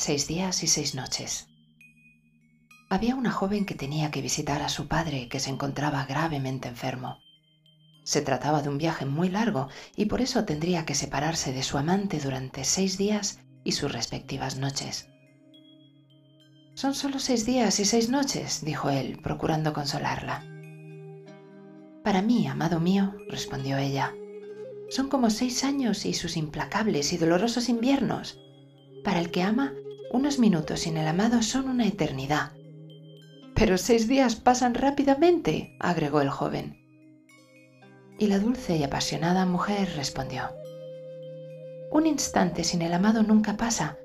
Seis 0.00 0.28
días 0.28 0.62
y 0.62 0.68
seis 0.68 0.94
noches. 0.94 1.48
Había 2.88 3.16
una 3.16 3.32
joven 3.32 3.66
que 3.66 3.74
tenía 3.74 4.12
que 4.12 4.22
visitar 4.22 4.62
a 4.62 4.68
su 4.68 4.86
padre 4.86 5.28
que 5.28 5.40
se 5.40 5.50
encontraba 5.50 6.06
gravemente 6.06 6.68
enfermo. 6.68 7.18
Se 8.04 8.22
trataba 8.22 8.62
de 8.62 8.68
un 8.68 8.78
viaje 8.78 9.06
muy 9.06 9.28
largo 9.28 9.68
y 9.96 10.04
por 10.04 10.20
eso 10.20 10.44
tendría 10.44 10.86
que 10.86 10.94
separarse 10.94 11.52
de 11.52 11.64
su 11.64 11.78
amante 11.78 12.20
durante 12.20 12.62
seis 12.62 12.96
días 12.96 13.40
y 13.64 13.72
sus 13.72 13.90
respectivas 13.92 14.56
noches. 14.56 15.08
Son 16.74 16.94
solo 16.94 17.18
seis 17.18 17.44
días 17.44 17.80
y 17.80 17.84
seis 17.84 18.08
noches, 18.08 18.64
dijo 18.64 18.90
él, 18.90 19.18
procurando 19.20 19.72
consolarla. 19.72 20.44
Para 22.04 22.22
mí, 22.22 22.46
amado 22.46 22.78
mío, 22.78 23.16
respondió 23.28 23.78
ella, 23.78 24.14
son 24.90 25.08
como 25.08 25.28
seis 25.28 25.64
años 25.64 26.06
y 26.06 26.14
sus 26.14 26.36
implacables 26.36 27.12
y 27.12 27.18
dolorosos 27.18 27.68
inviernos. 27.68 28.38
Para 29.04 29.20
el 29.20 29.30
que 29.30 29.42
ama, 29.42 29.72
unos 30.10 30.38
minutos 30.38 30.80
sin 30.80 30.96
el 30.96 31.06
amado 31.06 31.42
son 31.42 31.68
una 31.68 31.86
eternidad. 31.86 32.52
Pero 33.54 33.76
seis 33.76 34.08
días 34.08 34.36
pasan 34.36 34.74
rápidamente, 34.74 35.76
agregó 35.80 36.20
el 36.20 36.30
joven. 36.30 36.76
Y 38.18 38.26
la 38.26 38.38
dulce 38.38 38.76
y 38.76 38.84
apasionada 38.84 39.46
mujer 39.46 39.88
respondió, 39.96 40.50
Un 41.90 42.06
instante 42.06 42.64
sin 42.64 42.82
el 42.82 42.92
amado 42.94 43.22
nunca 43.22 43.56
pasa, 43.56 43.96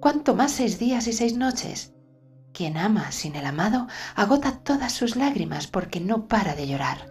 cuanto 0.00 0.34
más 0.34 0.52
seis 0.52 0.78
días 0.78 1.06
y 1.06 1.12
seis 1.12 1.36
noches. 1.36 1.94
Quien 2.52 2.76
ama 2.76 3.12
sin 3.12 3.36
el 3.36 3.46
amado 3.46 3.86
agota 4.14 4.58
todas 4.62 4.92
sus 4.92 5.16
lágrimas 5.16 5.66
porque 5.66 6.00
no 6.00 6.26
para 6.26 6.54
de 6.54 6.66
llorar. 6.66 7.08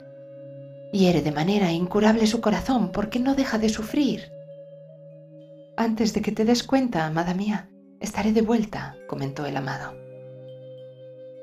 Hiere 0.91 1.21
de 1.21 1.31
manera 1.31 1.71
incurable 1.71 2.27
su 2.27 2.41
corazón 2.41 2.91
porque 2.91 3.19
no 3.19 3.33
deja 3.33 3.57
de 3.57 3.69
sufrir. 3.69 4.31
Antes 5.77 6.13
de 6.13 6.21
que 6.21 6.31
te 6.31 6.45
des 6.45 6.63
cuenta, 6.63 7.07
amada 7.07 7.33
mía, 7.33 7.70
estaré 8.01 8.33
de 8.33 8.41
vuelta, 8.41 8.97
comentó 9.07 9.45
el 9.45 9.55
amado. 9.55 9.95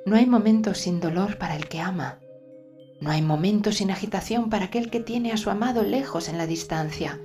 No 0.05 0.16
hay 0.16 0.27
momento 0.27 0.74
sin 0.74 1.00
dolor 1.00 1.38
para 1.38 1.56
el 1.56 1.69
que 1.69 1.80
ama. 1.80 2.20
No 3.00 3.10
hay 3.10 3.22
momento 3.22 3.72
sin 3.72 3.91
agitación 3.91 4.50
para 4.50 4.66
aquel 4.66 4.91
que 4.91 5.00
tiene 5.00 5.33
a 5.33 5.36
su 5.36 5.50
amado 5.50 5.83
lejos 5.83 6.28
en 6.28 6.36
la 6.36 6.46
distancia. 6.46 7.20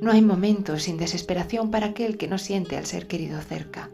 No 0.00 0.10
hay 0.10 0.22
momento 0.22 0.78
sin 0.78 0.96
desesperación 0.96 1.70
para 1.70 1.86
aquel 1.86 2.16
que 2.16 2.28
no 2.28 2.38
siente 2.38 2.76
al 2.76 2.86
ser 2.86 3.06
querido 3.06 3.40
cerca 3.40 3.90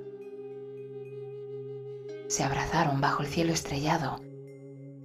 se 2.30 2.44
abrazaron 2.44 3.00
bajo 3.00 3.24
el 3.24 3.28
cielo 3.28 3.52
estrellado 3.52 4.20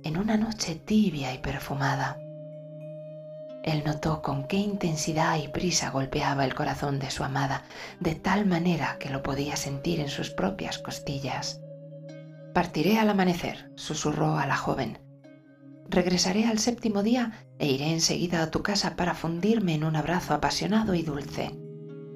en 0.04 0.16
una 0.16 0.38
noche 0.38 0.76
tibia 0.76 1.34
y 1.34 1.40
perfumada. 1.40 2.20
Él 3.66 3.82
notó 3.84 4.22
con 4.22 4.48
qué 4.48 4.58
intensidad 4.58 5.40
y 5.40 5.48
prisa 5.48 5.90
golpeaba 5.90 6.46
el 6.46 6.54
corazón 6.54 7.00
de 7.00 7.10
su 7.10 7.24
amada, 7.24 7.64
de 8.00 8.14
tal 8.14 8.46
manera 8.46 8.98
que 9.00 9.10
lo 9.10 9.24
podía 9.24 9.56
sentir 9.56 10.00
en 10.00 10.10
sus 10.10 10.30
propias 10.30 10.78
costillas. 10.78 11.62
Partiré 12.54 13.00
al 13.00 13.10
amanecer, 13.10 13.72
susurró 13.76 14.38
a 14.38 14.46
la 14.46 14.56
joven. 14.56 15.00
Regresaré 15.90 16.46
al 16.46 16.60
séptimo 16.60 17.02
día 17.02 17.48
e 17.58 17.66
iré 17.66 17.92
enseguida 17.92 18.44
a 18.44 18.52
tu 18.52 18.62
casa 18.62 18.96
para 18.96 19.16
fundirme 19.16 19.74
en 19.74 19.84
un 19.84 19.96
abrazo 19.96 20.36
apasionado 20.36 20.94
y 20.94 21.02
dulce. 21.02 21.50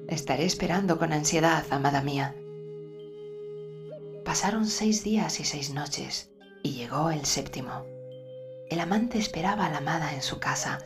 Estaré 0.06 0.44
esperando 0.44 1.00
con 1.00 1.12
ansiedad, 1.12 1.64
amada 1.70 2.00
mía. 2.00 2.36
Pasaron 4.24 4.68
seis 4.68 5.02
días 5.02 5.40
y 5.40 5.44
seis 5.44 5.74
noches 5.74 6.30
y 6.62 6.74
llegó 6.74 7.10
el 7.10 7.24
séptimo. 7.24 7.86
El 8.70 8.78
amante 8.78 9.18
esperaba 9.18 9.66
a 9.66 9.70
la 9.70 9.78
amada 9.78 10.14
en 10.14 10.22
su 10.22 10.38
casa, 10.38 10.78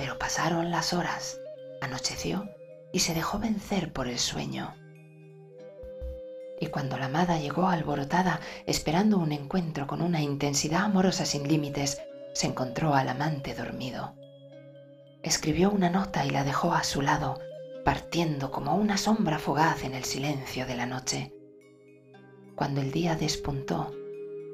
pero 0.00 0.18
pasaron 0.18 0.70
las 0.70 0.94
horas, 0.94 1.42
anocheció 1.82 2.48
y 2.90 3.00
se 3.00 3.12
dejó 3.12 3.38
vencer 3.38 3.92
por 3.92 4.08
el 4.08 4.18
sueño. 4.18 4.74
Y 6.58 6.68
cuando 6.68 6.96
la 6.96 7.04
amada 7.04 7.38
llegó 7.38 7.68
alborotada, 7.68 8.40
esperando 8.64 9.18
un 9.18 9.32
encuentro 9.32 9.86
con 9.86 10.00
una 10.00 10.22
intensidad 10.22 10.84
amorosa 10.84 11.26
sin 11.26 11.46
límites, 11.46 12.00
se 12.32 12.46
encontró 12.46 12.94
al 12.94 13.10
amante 13.10 13.54
dormido. 13.54 14.14
Escribió 15.22 15.70
una 15.70 15.90
nota 15.90 16.24
y 16.24 16.30
la 16.30 16.44
dejó 16.44 16.72
a 16.72 16.82
su 16.82 17.02
lado, 17.02 17.38
partiendo 17.84 18.50
como 18.50 18.76
una 18.76 18.96
sombra 18.96 19.38
fugaz 19.38 19.84
en 19.84 19.92
el 19.92 20.04
silencio 20.04 20.64
de 20.64 20.76
la 20.76 20.86
noche. 20.86 21.34
Cuando 22.56 22.80
el 22.80 22.90
día 22.90 23.16
despuntó, 23.16 23.92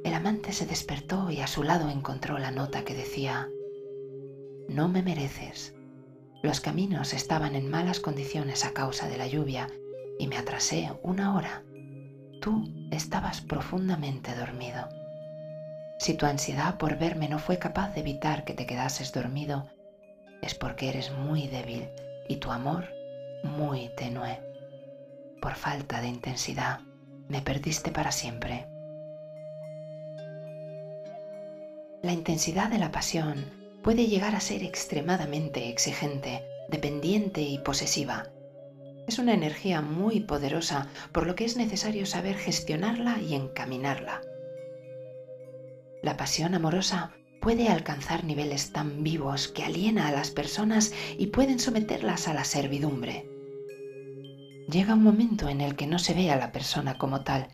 el 0.02 0.12
amante 0.12 0.52
se 0.52 0.66
despertó 0.66 1.30
y 1.30 1.40
a 1.40 1.46
su 1.46 1.62
lado 1.62 1.88
encontró 1.88 2.36
la 2.36 2.50
nota 2.50 2.84
que 2.84 2.94
decía, 2.94 3.48
No 4.68 4.88
me 4.88 5.02
mereces. 5.02 5.74
Los 6.42 6.60
caminos 6.60 7.12
estaban 7.12 7.54
en 7.54 7.70
malas 7.70 8.00
condiciones 8.00 8.64
a 8.64 8.72
causa 8.72 9.08
de 9.08 9.16
la 9.16 9.26
lluvia 9.26 9.68
y 10.18 10.26
me 10.26 10.36
atrasé 10.36 10.90
una 11.02 11.34
hora. 11.34 11.62
Tú 12.40 12.72
estabas 12.90 13.40
profundamente 13.40 14.34
dormido. 14.34 14.88
Si 15.98 16.14
tu 16.14 16.26
ansiedad 16.26 16.78
por 16.78 16.98
verme 16.98 17.28
no 17.28 17.38
fue 17.38 17.58
capaz 17.58 17.94
de 17.94 18.00
evitar 18.00 18.44
que 18.44 18.54
te 18.54 18.66
quedases 18.66 19.12
dormido, 19.12 19.68
es 20.42 20.54
porque 20.54 20.88
eres 20.88 21.10
muy 21.10 21.46
débil 21.46 21.88
y 22.28 22.36
tu 22.36 22.50
amor 22.50 22.86
muy 23.42 23.90
tenue. 23.96 24.40
Por 25.40 25.54
falta 25.54 26.00
de 26.00 26.08
intensidad, 26.08 26.80
me 27.28 27.40
perdiste 27.40 27.90
para 27.90 28.12
siempre. 28.12 28.66
La 32.02 32.12
intensidad 32.12 32.68
de 32.68 32.78
la 32.78 32.90
pasión 32.90 33.65
puede 33.86 34.08
llegar 34.08 34.34
a 34.34 34.40
ser 34.40 34.64
extremadamente 34.64 35.68
exigente, 35.68 36.42
dependiente 36.68 37.42
y 37.42 37.58
posesiva. 37.58 38.32
Es 39.06 39.20
una 39.20 39.32
energía 39.32 39.80
muy 39.80 40.18
poderosa, 40.18 40.88
por 41.12 41.28
lo 41.28 41.36
que 41.36 41.44
es 41.44 41.56
necesario 41.56 42.04
saber 42.04 42.34
gestionarla 42.34 43.20
y 43.20 43.36
encaminarla. 43.36 44.22
La 46.02 46.16
pasión 46.16 46.56
amorosa 46.56 47.14
puede 47.40 47.68
alcanzar 47.68 48.24
niveles 48.24 48.72
tan 48.72 49.04
vivos 49.04 49.46
que 49.46 49.62
aliena 49.62 50.08
a 50.08 50.12
las 50.12 50.32
personas 50.32 50.92
y 51.16 51.28
pueden 51.28 51.60
someterlas 51.60 52.26
a 52.26 52.34
la 52.34 52.42
servidumbre 52.42 53.30
llega 54.68 54.94
un 54.94 55.02
momento 55.04 55.48
en 55.48 55.60
el 55.60 55.76
que 55.76 55.86
no 55.86 56.00
se 56.00 56.12
ve 56.12 56.30
a 56.32 56.36
la 56.36 56.50
persona 56.50 56.98
como 56.98 57.22
tal, 57.22 57.48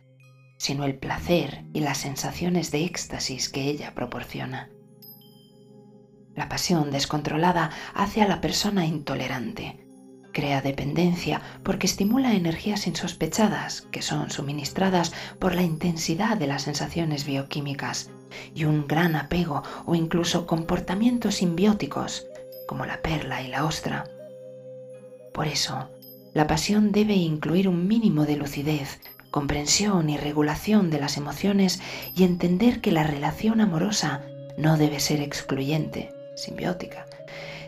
sino 0.56 0.84
el 0.84 0.98
placer 0.98 1.64
y 1.74 1.80
las 1.80 1.98
sensaciones 1.98 2.70
de 2.70 2.84
éxtasis 2.84 3.50
que 3.50 3.64
ella 3.64 3.94
proporciona. 3.94 4.70
La 6.34 6.48
pasión 6.48 6.90
descontrolada 6.90 7.70
hace 7.94 8.22
a 8.22 8.28
la 8.28 8.40
persona 8.40 8.86
intolerante, 8.86 9.82
crea 10.32 10.62
dependencia 10.62 11.42
porque 11.62 11.86
estimula 11.86 12.34
energías 12.34 12.86
insospechadas 12.86 13.82
que 13.92 14.02
son 14.02 14.30
suministradas 14.30 15.12
por 15.38 15.54
la 15.54 15.62
intensidad 15.62 16.36
de 16.36 16.46
las 16.46 16.62
sensaciones 16.62 17.26
bioquímicas 17.26 18.10
y 18.54 18.64
un 18.64 18.86
gran 18.86 19.14
apego 19.14 19.62
o 19.84 19.94
incluso 19.94 20.46
comportamientos 20.46 21.36
simbióticos 21.36 22.26
como 22.66 22.86
la 22.86 23.02
perla 23.02 23.42
y 23.42 23.48
la 23.48 23.64
ostra. 23.66 24.04
Por 25.34 25.46
eso, 25.46 25.90
la 26.32 26.46
pasión 26.46 26.92
debe 26.92 27.14
incluir 27.14 27.68
un 27.68 27.86
mínimo 27.86 28.24
de 28.24 28.36
lucidez, 28.36 29.00
comprensión 29.30 30.08
y 30.08 30.16
regulación 30.16 30.90
de 30.90 30.98
las 30.98 31.18
emociones 31.18 31.80
y 32.14 32.24
entender 32.24 32.80
que 32.80 32.92
la 32.92 33.02
relación 33.02 33.60
amorosa 33.60 34.22
no 34.56 34.76
debe 34.76 35.00
ser 35.00 35.20
excluyente, 35.20 36.10
simbiótica, 36.34 37.06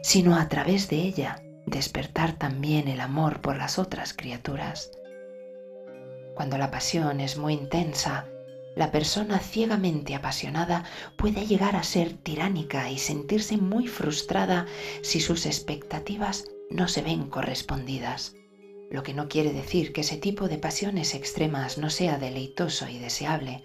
sino 0.03 0.37
a 0.37 0.49
través 0.49 0.89
de 0.89 0.97
ella 0.97 1.43
despertar 1.67 2.39
también 2.39 2.89
el 2.89 3.01
amor 3.01 3.41
por 3.41 3.57
las 3.57 3.79
otras 3.79 4.13
criaturas. 4.13 4.91
Cuando 6.35 6.59
la 6.59 6.71
pasión 6.71 7.21
es 7.21 7.37
muy 7.37 7.55
intensa, 7.55 8.27
la 8.77 8.91
persona 8.91 9.39
ciegamente 9.39 10.15
apasionada 10.15 10.85
puede 11.17 11.47
llegar 11.47 11.77
a 11.77 11.85
ser 11.85 12.13
tiránica 12.15 12.91
y 12.91 12.99
sentirse 12.99 13.57
muy 13.57 13.87
frustrada 13.87 14.67
si 15.03 15.21
sus 15.21 15.47
expectativas 15.47 16.45
no 16.71 16.89
se 16.89 17.03
ven 17.03 17.31
correspondidas 17.31 18.35
lo 18.94 19.03
que 19.03 19.12
no 19.12 19.29
quiere 19.29 19.53
decir 19.53 19.93
que 19.93 20.03
ese 20.03 20.17
tipo 20.17 20.49
de 20.49 20.59
pasiones 20.59 21.15
extremas 21.15 21.79
no 21.79 21.91
sea 21.91 22.17
deleitoso 22.17 22.88
y 22.88 22.99
deseable. 22.99 23.65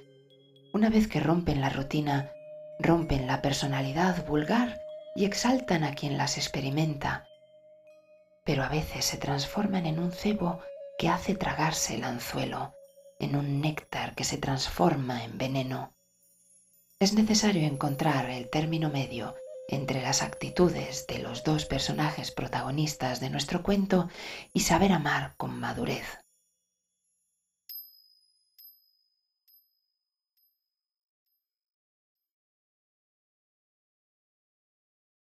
Una 0.73 0.89
vez 0.89 1.07
que 1.07 1.19
rompen 1.19 1.61
la 1.61 1.69
rutina, 1.69 2.31
rompen 2.79 3.27
la 3.27 3.41
personalidad 3.41 4.25
vulgar 4.25 4.81
y 5.19 5.25
exaltan 5.25 5.83
a 5.83 5.95
quien 5.95 6.17
las 6.17 6.37
experimenta, 6.37 7.27
pero 8.45 8.63
a 8.63 8.69
veces 8.69 9.03
se 9.03 9.17
transforman 9.17 9.85
en 9.85 9.99
un 9.99 10.13
cebo 10.13 10.61
que 10.97 11.09
hace 11.09 11.35
tragarse 11.35 11.95
el 11.95 12.05
anzuelo, 12.05 12.73
en 13.19 13.35
un 13.35 13.59
néctar 13.59 14.15
que 14.15 14.23
se 14.23 14.37
transforma 14.37 15.25
en 15.25 15.37
veneno. 15.37 15.93
Es 17.01 17.15
necesario 17.15 17.67
encontrar 17.67 18.29
el 18.29 18.49
término 18.49 18.89
medio 18.89 19.35
entre 19.67 20.01
las 20.01 20.21
actitudes 20.21 21.05
de 21.05 21.19
los 21.19 21.43
dos 21.43 21.65
personajes 21.65 22.31
protagonistas 22.31 23.19
de 23.19 23.29
nuestro 23.29 23.61
cuento 23.61 24.07
y 24.53 24.61
saber 24.61 24.93
amar 24.93 25.35
con 25.35 25.59
madurez. 25.59 26.18